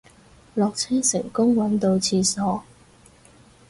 [0.55, 2.63] 落車成功搵到廁所